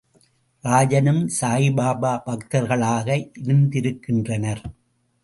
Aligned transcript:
ராஜனும் 0.63 1.19
சாயிபாபா 1.41 2.13
பக்தர்களாக 2.25 3.07
இருந்திருக்கின்றனர். 3.41 4.63